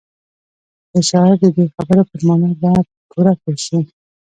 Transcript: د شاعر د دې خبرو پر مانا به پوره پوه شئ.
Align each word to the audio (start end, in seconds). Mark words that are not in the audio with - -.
د 0.91 0.93
شاعر 1.09 1.35
د 1.43 1.45
دې 1.55 1.65
خبرو 1.75 2.03
پر 2.09 2.21
مانا 2.27 2.51
به 2.61 2.71
پوره 3.09 3.33
پوه 3.41 3.57
شئ. 3.65 3.81